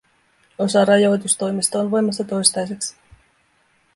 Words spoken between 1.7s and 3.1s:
on voimassa toistaiseksi.